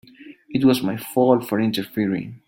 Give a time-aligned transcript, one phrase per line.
[0.49, 2.39] It was my fault for interfering.